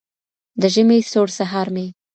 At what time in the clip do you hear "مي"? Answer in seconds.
1.75-1.87